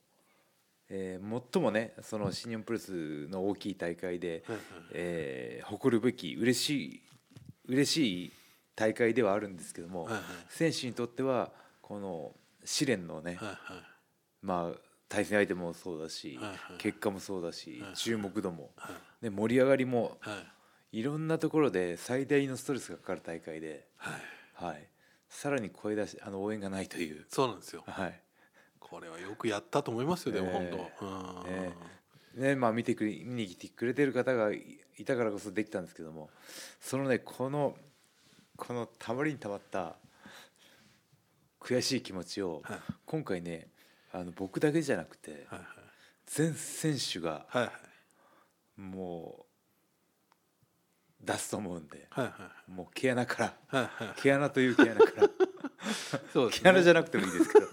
[0.88, 4.64] えー最もねその新日本プロレスの大きい大会で、はいはい。
[4.92, 7.02] えー誇るべき嬉しい
[7.68, 8.32] 嬉しい
[8.74, 10.22] 大会ではあるんですけども、はいはい。
[10.48, 11.50] 選手にとっては
[11.82, 12.32] この
[12.64, 13.95] 試練のね、はいはい
[14.46, 14.78] まあ
[15.08, 16.56] 対戦相手もそうだし、はいはい。
[16.78, 19.24] 結果もそうだし、はい注目度も、はい。
[19.24, 20.32] で盛り上がりもは
[20.92, 20.98] い。
[21.00, 24.14] いろんなところで最大のストレスがかかる大会で、はい。
[24.54, 24.88] はい、
[25.28, 27.84] さらに声出しあの応援がないという、そうなんですよ。
[27.86, 28.20] はい。
[28.78, 30.76] これはよくやったと思いますよでもええ。
[30.76, 31.44] 本当、うん。
[31.46, 31.72] え。
[32.36, 36.28] ねまあ、見てくれ見に来てくれてる方がいいたからこそできたんですけども
[36.80, 37.74] そのねこの
[38.56, 39.96] このたまりにたまった
[41.60, 42.78] 悔しい気持ちをはい。
[43.06, 43.68] 今回ね
[44.16, 45.60] あの僕だけじゃなくてはい
[46.26, 47.72] 全選手がはいは
[48.78, 49.44] いも
[51.22, 52.30] う出すと思うんではいは
[52.68, 55.30] いもう毛穴からはいはい毛穴という毛穴から
[56.32, 57.66] そうです毛穴じゃねなくてもいいですけど、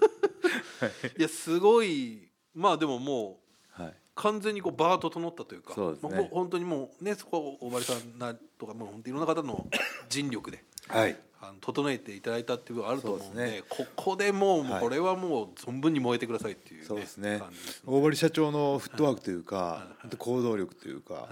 [1.17, 1.21] い。
[1.21, 2.29] やすごい。
[2.53, 3.39] まあでもも
[3.79, 6.11] うはい、完全にこう場が整ったというかそうですね。
[6.11, 9.67] まあほ本当にもうねそこ大張さんなとかもう本当いろんな方の
[10.09, 13.63] 尽力ではい、あの整えていただいたっていうのがあると思うんでね。
[13.67, 17.39] ここでもう、これはもう存分に燃えてくださいっていう、ね、そうですね。
[17.39, 17.43] ね。
[17.85, 21.27] 大堀社長のフットワークというか、行動力というか、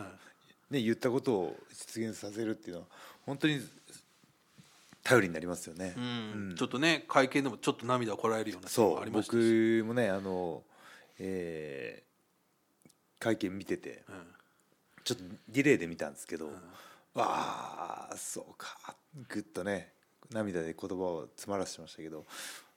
[0.70, 2.88] ね、言ったことを実現させるっていうのは
[3.26, 3.62] 本当に
[5.04, 5.94] 頼りになりますよね。
[5.98, 6.04] うん。
[6.50, 6.56] うん。
[6.56, 9.82] ちょっとね会見でもちょっと涙をこらえるようなそうありましたし。
[9.82, 10.64] 僕もねあの、
[11.20, 12.12] えー
[13.20, 14.16] 会見見ててうん。
[15.04, 16.54] ちょっとディレイで見たんですけど、うん。
[17.14, 18.96] わあそうか
[19.28, 19.94] ぐっとね
[20.32, 22.26] 涙で言葉を詰まらせてましたけど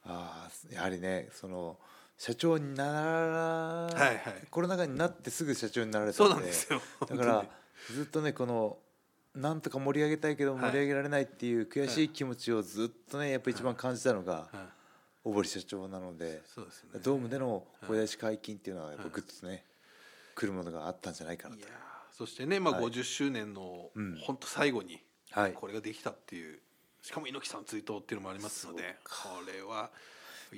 [0.04, 1.78] ああやはりねその
[2.16, 4.22] 社長になら、はいはい。
[4.50, 6.80] コロナ禍になってすぐ社長になられたそうのでなんですよ。
[7.08, 7.44] だから
[7.92, 8.78] ずっとねこの
[9.34, 10.62] なんとか盛り上げたいけどはい。
[10.62, 14.56] 盛り上げられないっていう悔しい気持ちをずっとねやっぱ一番感じたのがはい。
[15.24, 17.00] 小堀社長なのでそうですね。
[17.02, 19.64] ドームでの声出し解禁っていうのはやっぱグッとね
[20.36, 21.66] 来るものがあったんじゃないかないと。
[22.12, 22.84] そしてね、まあ、はい。
[22.84, 24.16] 50周年のうん。
[24.20, 25.52] 本当最後にはい。
[25.52, 26.60] これができたっていう
[27.04, 29.90] しかも猪木さん追悼っていうのもありますのでこれは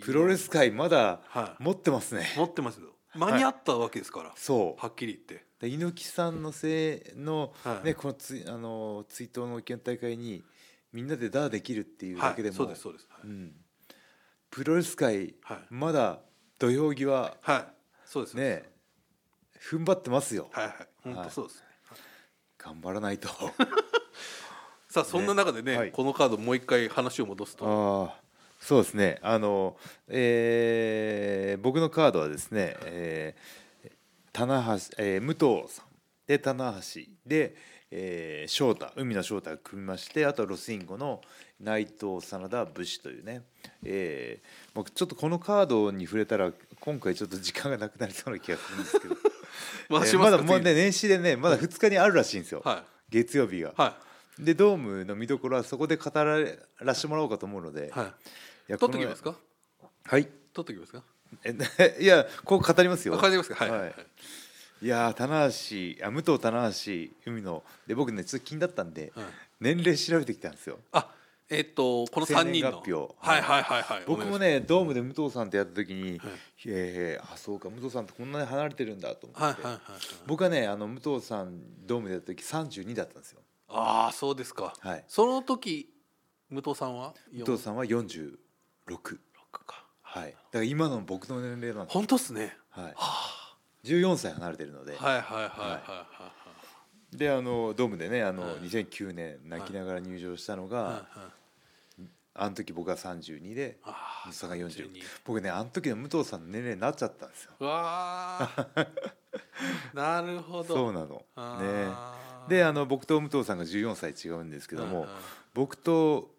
[0.01, 1.63] プロレス界まだはい。
[1.63, 2.33] 持ってますね。
[2.37, 2.91] 持ってますよ。
[3.15, 4.81] 間に合ったわけですから、そう。
[4.81, 5.47] はっきり言って。
[5.59, 7.87] で猪木さんのせいの、はい。
[7.87, 10.45] ね、このつあの追悼の県大会に
[10.93, 13.27] みんなでダーできるっていうだけでも、はい、そうですそうです、はい。
[13.27, 13.53] うん、
[14.51, 16.21] プロレス界、はいまだ
[16.59, 17.65] 土俵際はい、
[18.05, 18.71] そうですね
[19.59, 20.75] 踏ん張ってますよ、はいはい。
[21.03, 21.63] 本当そうですね、
[22.59, 23.29] 頑張らないと
[24.97, 25.93] さあそんな中でねはい。
[25.93, 28.11] このカードもう一回話を戻すと。
[28.59, 29.19] そうですね。
[29.21, 29.77] あの、
[30.09, 33.91] えー僕のカードはですね、えー
[34.33, 35.85] 棚橋、えー武藤さん。
[36.27, 37.03] で棚橋。
[37.27, 37.55] で、
[37.91, 41.21] えー翔太海野翔太が組みましてあとはロスインゴの
[41.61, 43.43] 内藤真田武士というね、
[43.85, 49.15] えー僕ちょっとこのカードに触れたら今回ちょっと時間がなくなりそうな気がするんですけど。
[49.91, 53.69] まえーまだもうね次年始でねまだ2日にあるらしいんですよ、は月曜日が。
[53.69, 53.73] い。
[53.77, 54.06] は
[54.39, 58.07] でドームの見どころはそこで語られらしてもらおうかと思うので、いはい。
[58.07, 59.35] いや取っときますか？
[60.05, 60.25] はい。
[60.25, 61.03] 取っときますか？
[61.45, 63.15] え いやこう語りますよ。
[63.15, 63.65] わかりますか？
[63.65, 63.81] はい、はい。
[63.81, 63.95] はい
[64.83, 69.25] いやー棚橋あ武藤棚橋海野で僕ねちょっと気になったんで、はい。
[69.59, 70.79] 年齢調べてきたんですよ。
[70.93, 71.11] あ
[71.49, 72.83] えっとこの三人の。
[72.83, 73.63] 月日はいはい。
[73.63, 76.31] はいはい僕もねドームで武藤さんとやった時に、はい。
[76.67, 80.01] えーあそうか武藤さんとこんなに離れてるんだと思って、はいはいはいはい。
[80.27, 85.05] 僕はねあの武藤さんドームでやった時32だったんですよああそうですか、はい。
[85.09, 85.91] その時
[86.51, 88.37] 武藤さんは武藤さんは46
[89.67, 89.85] か。
[90.03, 90.31] はい。
[90.31, 91.91] だから今の僕の年齢なんで。
[91.91, 92.57] す本当っすね。
[92.71, 92.95] はい。
[93.89, 96.33] 14歳離れてるので、はいはいはいはいは
[97.13, 98.57] であのドームでねあの、はい。
[98.69, 101.07] 2009年泣きながら入場したのが、
[102.35, 103.93] あの時僕が32で武
[104.27, 107.53] 藤さんが40 32僕ねあの時の武藤さんの年齢になっちゃったんですよ。
[107.61, 108.87] うわー
[109.95, 110.75] なるほど。
[110.75, 111.09] そうなの。
[111.61, 112.17] ね
[112.49, 115.07] であの僕と武藤さんが14歳違うんですけども、
[115.55, 116.31] 僕と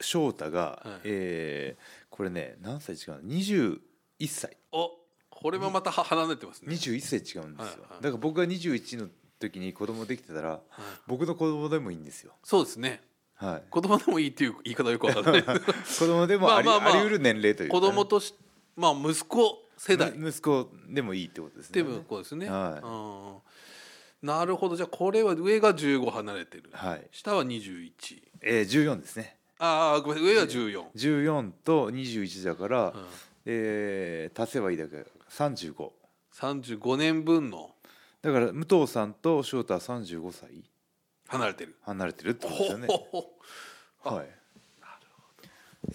[0.00, 3.78] 翔太が、はいえーこれね何歳違うの？21
[4.26, 4.56] 歳。
[4.72, 4.90] お
[5.30, 6.74] これもまたは離れてますね。
[6.74, 10.58] 21歳違うんですよ、だから僕が21の時に子供できてたら
[11.06, 12.32] 僕の子供でもいいんですよ。
[12.42, 13.02] そうですね。
[13.36, 13.62] はい。
[13.70, 15.42] 子供でもいいっていう言い方はよくわからない。
[15.46, 18.34] 子供でもあり,、まあまあまああり得る年齢というか子ね、供とし
[18.74, 20.12] まあ息子世代。
[20.18, 21.80] 息子でもいいってことですね。
[21.82, 22.84] うことですね、はい。
[22.84, 23.36] うん
[24.22, 24.76] なるほど。
[24.76, 27.06] じゃあこれは上が15離れてる、はい。
[27.12, 27.92] 下は21
[28.42, 29.36] えー、14ですね。
[29.58, 30.48] ああごめんなさい。
[30.48, 33.06] 上は14、14と21だから、うん。
[33.46, 35.04] えー足せばいいだけ。
[35.30, 35.90] 35
[36.34, 37.70] 35年分の。
[38.22, 40.50] だから武藤さんと翔太は35歳。
[41.28, 41.76] 離れてる。
[41.82, 42.88] 離れてるってことですよね。
[44.04, 44.28] はい。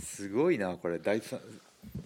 [0.01, 0.99] すごいなこれ。
[0.99, 1.39] 第三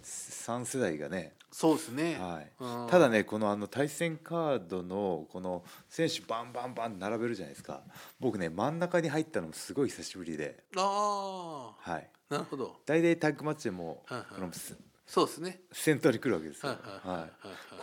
[0.01, 2.51] 三世代がね、そうですね、はい。
[2.59, 2.87] うん。
[2.87, 7.81] ただねこのあの対戦カードのこの選手バンバンバン並べるじゃないですか。
[8.19, 10.63] 僕ね真ん中に入ったのもすごい久しぶりで。
[10.75, 12.07] あはい。
[12.29, 12.75] あなるほど。
[12.85, 14.35] 大体タッグマッチでも、はいはい。
[14.35, 14.75] このせ
[15.07, 15.61] そうですね。
[15.71, 17.29] 先頭に来るわけですよ、はいはいはいはい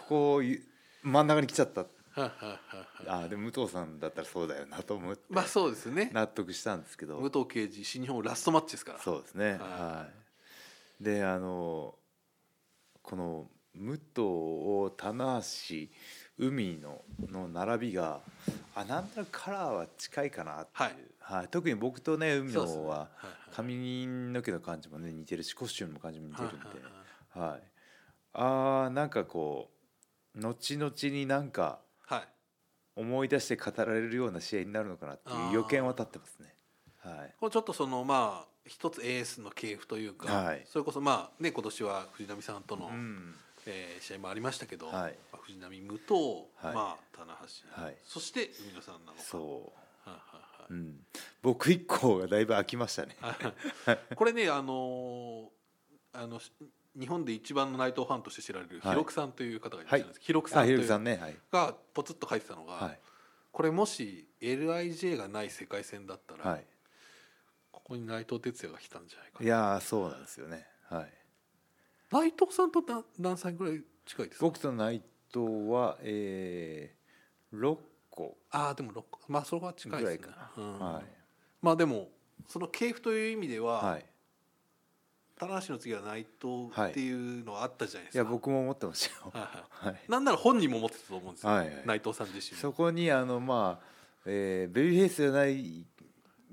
[0.09, 0.43] ここ
[1.03, 1.81] 真ん中に来ちゃった。
[1.81, 2.59] はいはいは
[3.09, 5.23] ああでも武藤さんだったらそうだよなと思って。
[5.31, 6.13] まあそうですね。
[6.15, 7.19] 納得したんですけど。
[7.19, 9.01] 武藤敬司新日本ラストマッチですから。
[9.01, 9.55] そうですね。
[9.55, 10.07] はは
[11.01, 11.03] い。
[11.03, 11.97] であの
[13.03, 15.89] この武藤棚橋
[16.39, 18.21] 海のの並びが
[18.75, 21.49] あなんとなくカラーは近いかなっていう、はい。
[21.49, 22.83] 特に僕とね海そうですね。
[22.83, 23.35] 野ははいはい。
[23.55, 26.65] 髪の毛の感じもね似てるしコスチュームの感じも似てるんで、は
[27.37, 27.63] いはいはい。
[28.33, 29.71] あーなんかこ
[30.37, 32.29] う後々になんかはいはい。
[32.97, 36.55] 思い出して語られるような試合になるのかなっていう予見は立ってますね。
[36.99, 37.35] はい。
[37.39, 40.65] これちょっとそのまあ一つエースの系譜というか、はい。
[40.67, 43.35] それこそまあね今年は藤波さんとの、うん
[43.67, 45.19] えー試合もありましたけど、はい。
[45.33, 46.15] まあ藤波武藤、
[46.57, 46.75] はい。
[46.75, 47.37] まあ棚
[47.77, 47.97] 橋、はい。
[48.05, 49.23] そして海野さんなのか。
[49.23, 49.73] そ
[50.07, 50.09] う。
[50.09, 51.01] はいはいうん、
[51.43, 53.17] 僕以降がだいぶ飽きましたね。
[53.21, 53.37] は
[53.87, 54.17] いはい。
[54.17, 56.53] これねあのーあのし
[56.99, 58.93] 日本で一番の内藤ファンとして知られるはい。
[58.93, 61.37] ひろくさんという方がいらっしゃはいるんです、ひろくさあ、ひんさんね、はい。
[61.51, 63.01] がポツッと書いてたのが、はい。
[63.51, 66.65] これもし LIJ がない世界戦だったら、はい。
[67.73, 70.67] ここに内藤哲也が来たんじゃないかいやーそうなんですよね。
[70.89, 71.13] はい
[72.15, 74.47] 内藤さんと何何歳ぐらい近いですか？
[74.47, 77.77] 僕と内藤はえー、6
[78.09, 78.37] 個。
[78.53, 80.29] ああでも6個まあそれは近いですね。
[80.57, 80.79] うん。
[80.79, 81.05] はい。
[81.61, 82.09] まあでも
[82.47, 84.07] その系譜という意味では、はい。
[85.37, 88.25] 棚橋の次は内藤っていうのはあったじゃないですか、い。
[88.25, 89.33] や僕も思ってましたよ。
[89.35, 89.91] はいはい。
[89.91, 90.01] はい。
[90.09, 91.83] なんなら本人も思ってたと思うんですよ、はいはい。
[91.85, 92.61] 内藤さん自身も。
[92.61, 93.87] そこにあのまあ、
[94.25, 95.85] えー、ベビーフェイスじゃない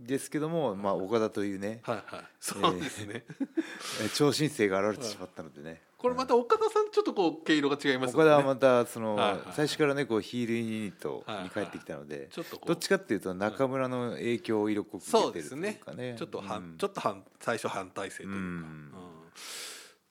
[0.05, 2.25] ですけども、まあ、岡田というね、はいはい。
[2.39, 3.23] そうですね、
[4.01, 12.67] えー超新星が現れてしまったのでね、これまた岡田さんちょっとこう毛色が違います岡田はまたその、はいはい最初からねこうヒールユニットはいはいに帰ってきたので、ちょっとこう。
[12.69, 15.81] どっちかっていうと中村の影響を色濃くそ受けてるといううですね。
[15.85, 18.43] かねちょっと反、うんちょっと反最初反対性というか、うん。
[18.43, 18.91] うん。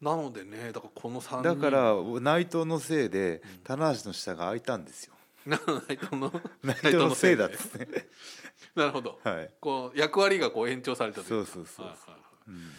[0.01, 1.43] なのでねだからこの3人。
[1.43, 5.15] だから内藤のせいで棚橋の下が開いたんですよ
[5.47, 8.09] 内藤の内藤のせいだっつって。
[8.75, 11.87] なるほど、はい、こう役割がこう延長されたというかそうそうそう。
[11.87, 12.21] はいはいはい。
[12.49, 12.73] うん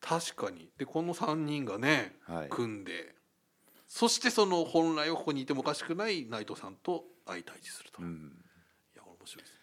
[0.00, 0.70] 確かに。
[0.78, 2.48] でこの3人がね、はい。
[2.48, 3.14] 組んで。
[3.88, 8.44] そしてその本来はここにいてもおかしくない内藤さんと相対峙すると、いうん。
[8.94, 9.58] や面白いですね。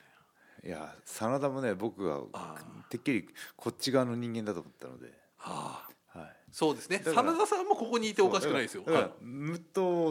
[0.65, 2.57] いや真田もね僕はあ
[2.89, 7.01] てっきりこっち側の人間だと思ったので、ああはい、そうですね。
[7.03, 8.83] 真田さんもここにいておかしくないですよ。
[8.85, 9.11] はい。
[9.21, 9.61] 武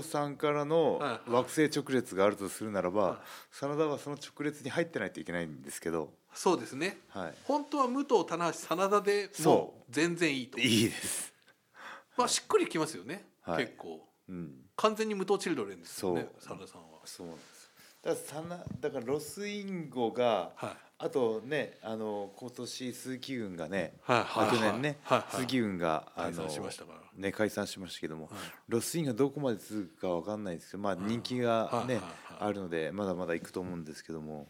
[0.00, 1.30] 藤さんからのはい。
[1.30, 3.16] 惑星直列があるとするならば、はい。
[3.50, 6.98] 真田はその直列に入ってないといけないんですけど、そうですね。
[7.08, 9.82] はい、本当は武藤棚橋真田でもそう。
[9.90, 10.58] 全然いいと。
[10.58, 11.32] いいです、
[12.16, 13.64] まあしっくりきますよね、はい。
[13.64, 14.06] 結構。
[14.28, 16.58] うん、完全に武藤チルドレンですよねそう。
[16.58, 17.00] 真田さんは。
[17.04, 17.54] そうなんです。
[18.02, 24.98] だから真だからロスインゴがはいあとねあの今年鈴木軍がね、はいまあ去年ね、
[25.30, 27.00] 鈴木軍があ解の散しましたから。
[27.16, 28.34] ね解散しましたけども、はい
[28.68, 32.00] ロスインがどこまで続くかわかんないですけど、まあ人気がね
[32.40, 34.48] あるのでまだまだ行くと思うんですけども、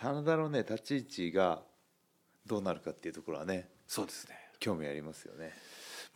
[0.00, 1.62] 真田のね立ち位置が
[2.46, 5.52] どうなるかっていうところはねそうですね、興味ありますよね。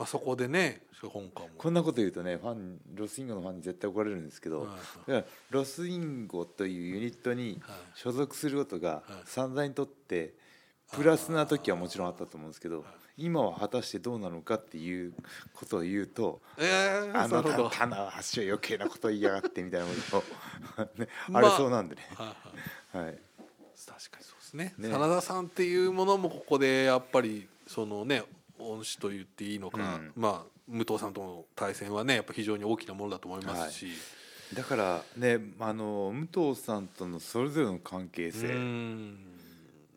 [0.00, 1.48] まあ、そこでね本隊も。
[1.58, 4.66] こんなこと言うとねファンロスインゴのファンに絶対怒られるんですけど、
[5.06, 7.78] はいロスインゴというユニットにはい。
[7.94, 9.02] 所属することがはい。
[9.26, 10.32] 散々にとって
[10.90, 12.82] プラスな時はもちろんあったと思うんですけど
[13.18, 15.12] 今は果たしてどうなのかっていう
[15.54, 17.96] ことを言うとええあの棚
[18.32, 19.92] 橋は余計なこと言いやがってみたいなこ
[20.76, 22.34] とを、ね、まああれそうなんでね、は
[22.94, 23.06] いはい。
[23.06, 23.18] はい、
[23.86, 24.74] 確かにそうですね。
[24.78, 24.88] ね。
[24.88, 28.22] 真田さんっていうものもここでやっぱりそのね
[28.60, 30.12] 恩師と言っていいのか、うん。
[30.16, 33.88] まあ武藤さんとの対戦はねやっぱ非常に大きなものだと思いますし、
[34.54, 39.18] だからねあの武藤さんとのそれぞれの関係う性ん。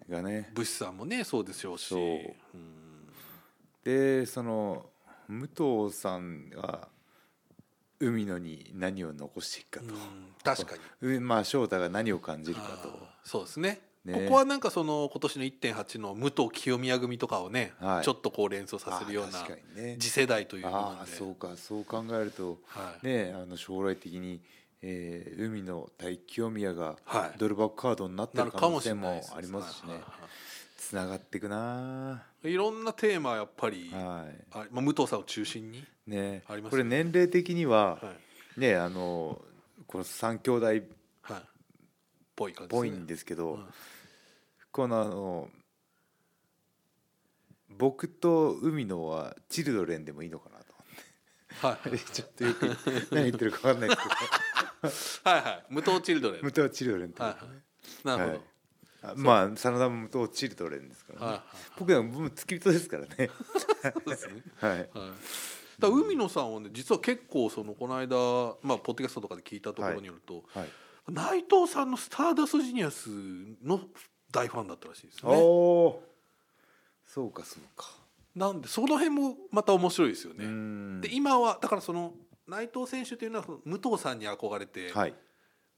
[0.10, 0.52] がね。
[0.54, 1.86] 武士さんもねそうでしょうし。
[1.86, 2.58] そう。
[2.58, 3.08] ん。
[3.84, 4.86] でその
[5.28, 6.88] 武藤さんが
[8.00, 10.00] 海野に何を残していくかと、うん。
[10.44, 11.16] 確かに。
[11.18, 13.08] うまあ翔太が何を感じるかと。
[13.24, 14.14] そうですねね。
[14.26, 18.04] ここはなんかその今年の1.8の武藤清宮組とかをね、はい。
[18.04, 19.46] ちょっとこう連想させるような
[20.00, 23.06] 次世代という部分でああそうかそう考えるとはい。
[23.06, 24.42] ねあの将来的に、
[24.82, 27.38] えー海の対清宮がはい。
[27.38, 30.02] ドルバックカードになってなる可能性もありますしね。
[30.78, 34.46] つながっていくないろんなテーマはやっぱり、はい。
[34.52, 36.44] あまあ、武藤さんを中心に、ね。
[36.48, 38.00] ありますこれ年齢的にはは
[38.58, 38.60] い。
[38.60, 39.42] ねあの
[39.88, 40.68] この三兄弟
[42.36, 43.66] ぽい感じぽいんですけど、うん。
[44.72, 45.50] このあの
[47.70, 50.74] 僕と海野はチルドレンでもいいのかなと。
[51.68, 51.90] はい。
[51.90, 52.66] は いちょっとよく
[53.12, 53.96] 何言ってるか分かんないで
[54.92, 55.74] すけ はいはい。
[55.74, 56.42] 武藤チルドレン。
[56.42, 57.64] ど武藤はチルドレンってことね、
[58.04, 58.42] なるほど、はい。
[59.04, 61.44] あまあ真田も武藤チルドレンですからね、はいはい
[61.78, 63.30] 僕はもう付き人ですからね。
[63.82, 64.44] そうですね。
[64.60, 64.72] はい。
[64.72, 64.90] はい、
[65.80, 68.16] だ海野さんはね実は結構そのこの間、
[68.62, 70.70] まあ、ポッドキャストとかで聞いたところによると、はい
[71.10, 73.10] 内藤さんのスターダストジニアス
[73.64, 73.82] の
[74.32, 75.38] 大ファンだったらしいですよね。
[77.06, 77.90] そうかそうか。
[78.36, 80.46] なんでその辺もまた面白いですようね。
[80.48, 81.02] ん。
[81.02, 82.14] で今はだからその
[82.48, 85.14] 内藤選手というのは武藤さんに憧れて、はい。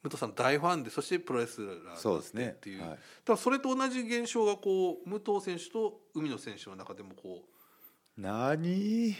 [0.03, 2.45] 武藤さんの大ファンでそしてプロレスラーになっそうですね。
[2.45, 7.43] てっていうはいだからそれと同じ現象がこう武藤選手と海野選手の中でもこ
[8.17, 9.15] う何？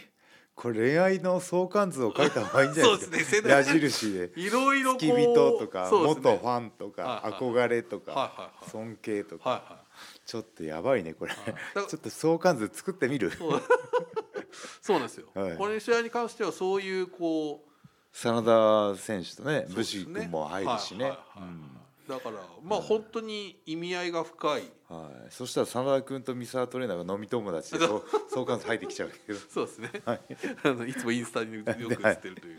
[0.56, 3.46] これ恋愛の相関図を書いた方がいいんじゃないですか？
[3.48, 4.32] ね矢印で。
[4.36, 8.70] いろいろ付き人とか、元ファンとか、はいはい憧れとか、はいはいはい。
[8.70, 9.86] 尊敬とか、はいはい
[10.26, 11.32] ちょっとやばいねこれ、
[11.74, 13.30] ちょっと相関図作ってみる？
[13.30, 14.98] そう。
[14.98, 15.56] なんですよ、はい。
[15.56, 17.70] この試合に関してはそういうこう
[18.16, 21.04] 真田選手とね武士君も入るしね。
[21.04, 21.75] はいはいはい
[22.08, 24.62] だからまあ本当に意味合いが深い。
[24.62, 30.20] うんはい、そしたら真田君と三沢トレーナーが飲み友達でそう 相関図入ってきちゃうけど、そうですね、はい。
[30.62, 32.58] あのいつもインスタによく映ってるという、い、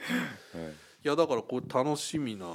[1.03, 2.45] やだからこれ楽しみな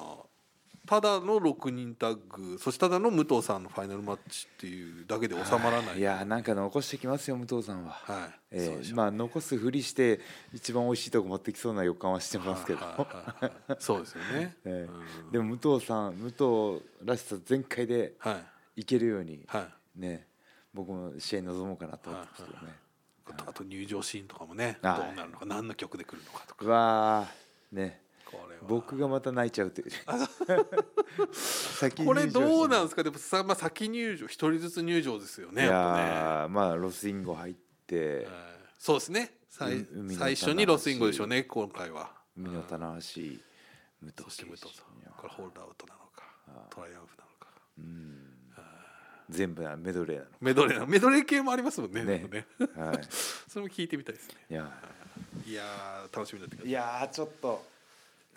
[0.87, 5.99] ただの6人タッグそしてただの武藤さんのファイナルマッチっていうだけで収まらない。
[5.99, 8.41] いやなんか残してきますよ武藤さんは、はい。
[8.51, 10.21] えーまあ残すふりして
[10.53, 13.77] 一番美味しいとこ持ってきそうな予感はしてますけど、はいはいはいはい。
[13.79, 15.29] そうですよね、 えうん。
[15.29, 18.43] ーでも武藤さん武藤らしさ全開では
[18.77, 18.81] い。
[18.83, 20.01] いけるように、はい。
[20.01, 20.27] ね
[20.75, 22.75] 僕も試合に臨もうかなと思ってますけどね、
[23.27, 24.97] あとあと入場シーンとかもねはい。
[25.07, 26.65] どうなるのか何の曲で来るのかとか。
[26.65, 28.02] うわーね
[28.69, 29.91] 僕がまた泣いちゃうという。
[31.35, 33.03] 先これどうなんんですか？
[33.03, 37.55] でもさ、まあ、先入場一人ずつ入場ですよねいやねーまあロスインゴ入っ
[37.87, 38.17] て。
[38.19, 38.27] はい
[38.79, 39.35] そうですね。
[39.49, 42.11] 最最初にロスインゴでしょうね今回は。
[42.37, 47.49] 海の棚橋武藤そして武藤さんいやこれホールドアウトなのかトライアンフなのか。
[49.31, 52.27] 全部なメドレーなメドレーなメドレー系もありますもんねね。
[52.29, 52.47] ね。
[52.59, 53.01] のはい。
[53.49, 54.35] それも聞いてみたいですね。
[54.51, 54.83] いや
[55.47, 57.65] いやー楽しみになってきいやーちょっと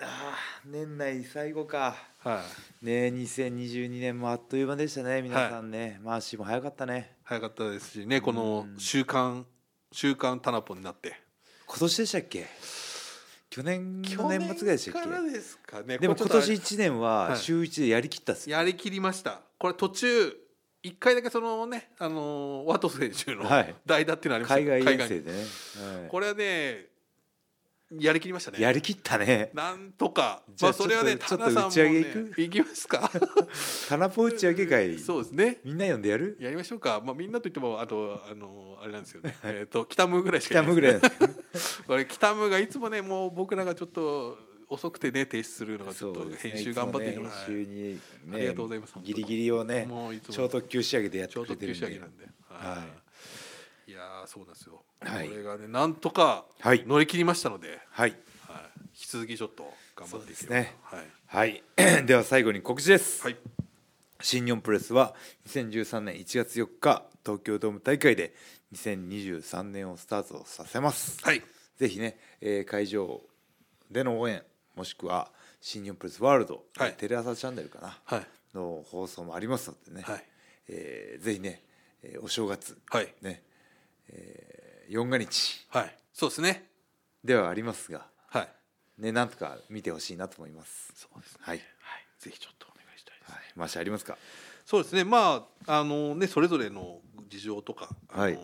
[0.01, 1.95] あー年内最後か。
[2.23, 2.41] たは
[2.81, 2.85] い。
[2.85, 7.15] ね2022年もあっという間でしたね皆さんね、マーシーも早かったね。
[7.23, 9.45] 早かったですしねこの週刊
[9.91, 11.13] 週刊タナポになって。
[11.67, 12.45] 今年でしたっけ？
[13.49, 15.31] 去年の年末ぐらいでしたっけ？
[15.31, 15.97] ですかね。
[15.97, 17.37] でも今年1年ははい。
[17.37, 18.57] 週1でやりきったっすよ。
[18.57, 19.41] やりきりました。
[19.57, 20.35] これ途中
[20.83, 23.75] 一回だけそのねあのーワト選手のはい。
[23.85, 26.09] 代打っていうのありました海外遠に征でね、はい。
[26.09, 26.87] これはね
[27.99, 28.59] やりきりましたね。
[28.59, 29.51] やりきったね。
[29.53, 30.41] なんとか。
[30.55, 32.41] じゃあまあそれはねちょっと打ち上げね行く？
[32.41, 33.11] 行きますか。
[33.87, 34.97] タナポ打ち上げ会。
[34.97, 35.59] そうですね。
[35.63, 36.35] みんな呼んでやる？
[36.39, 37.01] やりましょうか。
[37.05, 39.37] まあみんなといってもあとあのあれなんですよね。
[39.43, 40.99] えっと北ムぐらいしか北ムぐらい
[41.87, 47.99] これ北ムがいつもねもう僕らがちょっと遅くてね提出するのがちょっと編集頑張って編集にね
[48.33, 50.33] ありがとうございますギリギリをねもういつも。
[50.33, 51.79] 超特急仕上げでやって超特くれてるんで。
[51.81, 53.04] 急仕上げなんで、はい
[53.87, 55.29] い、やーそうなんですよ、はい。
[55.29, 56.83] これがねなんとかはい。
[56.85, 58.11] 乗り切りましたので、はい。
[58.47, 59.63] はい、引き続きちょっと
[59.95, 60.55] 頑張っていければ。
[60.55, 60.75] そうですね。
[60.83, 61.63] はい、はい。
[62.05, 63.37] では最後に告知です、はい、
[64.21, 65.13] 新日本プロレスは
[65.47, 68.33] 2013年1月4日東京ドーム大会で
[68.73, 71.41] 2023年をスタートさせます、はい。
[71.77, 73.21] ぜひね、えー会場
[73.91, 74.41] での応援
[74.75, 75.29] もしくは
[75.61, 76.93] 新日本プロレスワールド、はい。
[76.93, 78.27] テレ朝チャンネルかな、はい。
[78.53, 80.23] の放送もありますのでね、はい。
[80.69, 81.61] えーぜひね、
[82.03, 83.13] えーお正月、はい。
[83.21, 83.43] ね
[84.09, 85.65] えー、四が日。
[85.69, 85.95] はい。
[86.13, 86.69] そうですね。
[87.23, 88.49] ではありますが、はい。
[89.01, 90.93] ね、なんとか見てほしいなと思います。
[90.95, 91.39] そうですね。
[91.41, 91.67] はい、はい、
[92.19, 94.17] ぜひちょっとお願いしたいです、はい、マーシャありますか？
[94.65, 95.03] そうですね。
[95.03, 98.33] まああのねそれぞれの事情とか、はい。
[98.33, 98.41] あの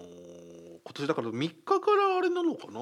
[0.84, 2.80] 今年だから3日からあれなのかな？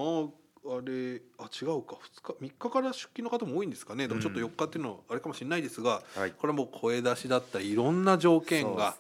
[0.66, 1.98] あれあ違うか。
[2.22, 4.08] 2日？3日から出勤の方も多いんですかね？
[4.08, 6.32] でもちょっと4日っていうのはあれかもしれないですが、はい。
[6.32, 8.96] これはもう声出しだったりいろんな条件が。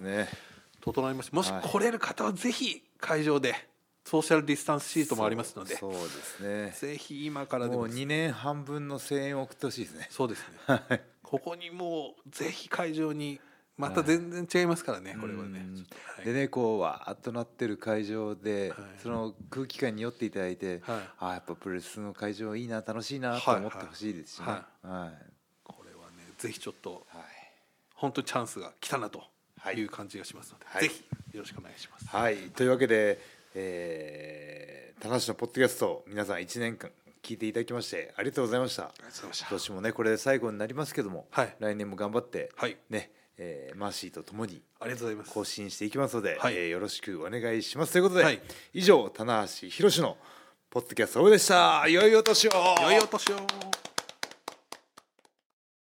[0.81, 1.61] 整いましてもしはい。
[1.61, 3.55] 来れる方はぜひ会場で
[4.05, 6.71] ソーシャルディスタンスシートもありますのでそうですね。
[6.71, 10.07] ぜひ今からでももう2年半分の声援を送ってほしいですね。
[10.09, 11.03] そうですね。
[11.21, 13.39] ここにもうぜひ会場に
[13.77, 15.59] また全然違いますからね、これはね。
[16.17, 16.25] はい。
[16.25, 18.79] でねこうわーっとなってる会場で、はい。
[19.01, 20.99] その空気感に酔っていただいて、はい。
[21.19, 24.45] あーやっぱプロレスの会場いいな楽しいなと思ってほしいですしね。
[24.47, 25.31] ははい。
[25.63, 27.23] これはねぜひちょっとはい。
[27.93, 29.29] 本当にチャンスが来たなとは
[29.71, 29.77] い。
[29.77, 30.81] いう感じがしますので、はい。
[30.83, 31.03] ぜひ
[31.35, 32.07] よろしくお願いします。
[32.07, 33.19] はい、というわけで、
[33.55, 36.91] えー、田無のポッドキャスト皆さん1年間
[37.21, 38.91] 聞いていただきましてありがとうございました。
[39.21, 41.55] 今年もねこれで最後になりますけども、はい。
[41.59, 42.77] 来年も頑張って、はい。
[42.89, 45.31] ね、えーマーシーとともにありがとうございます。
[45.33, 46.55] 更新していきますので、はい。
[46.55, 47.93] えーよろしくお願いします。
[47.93, 48.41] ということで、はい。
[48.73, 50.17] 以上棚橋宏の
[50.69, 51.87] ポッドキャストでした。
[51.87, 52.51] 良いお年を。
[52.81, 53.88] 良いお年を。